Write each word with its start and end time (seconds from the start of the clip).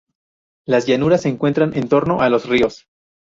Las 0.65 0.87
llanuras 0.87 1.21
se 1.21 1.29
encuentran 1.29 1.77
en 1.77 1.87
torno 1.87 2.21
a 2.21 2.29
los 2.31 2.49
ríos. 2.49 2.87